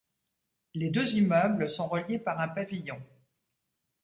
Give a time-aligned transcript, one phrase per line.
[0.73, 2.99] Les deux immeubles sont reliés par un pavillon.